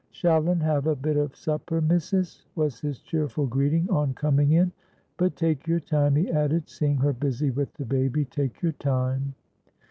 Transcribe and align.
"Shall 0.09 0.49
un 0.49 0.59
have 0.61 0.87
a 0.87 0.95
bit 0.95 1.15
of 1.15 1.35
supper, 1.35 1.79
missus?" 1.79 2.47
was 2.55 2.79
his 2.79 3.01
cheerful 3.01 3.45
greeting 3.45 3.87
on 3.91 4.15
coming 4.15 4.53
in. 4.53 4.71
"But 5.17 5.35
take 5.35 5.67
your 5.67 5.79
time," 5.79 6.15
he 6.15 6.31
added, 6.31 6.67
seeing 6.67 6.97
her 6.97 7.13
busy 7.13 7.51
with 7.51 7.71
the 7.75 7.85
baby, 7.85 8.25
"take 8.25 8.63
your 8.63 8.71
time." 8.71 9.35